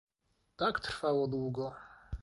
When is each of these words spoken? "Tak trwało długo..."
"Tak 0.57 0.79
trwało 0.81 1.27
długo..." 1.27 1.73